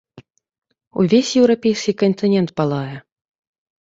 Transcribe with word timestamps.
Увесь 1.03 1.35
еўрапейскі 1.41 1.93
кантынент 2.03 2.49
палае. 2.61 2.95